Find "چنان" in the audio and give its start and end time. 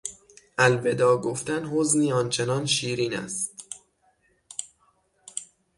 2.29-2.65